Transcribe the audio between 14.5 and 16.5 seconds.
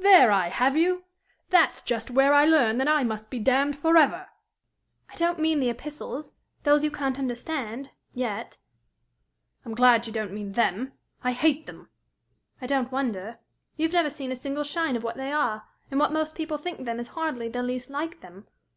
shine of what they are; and what most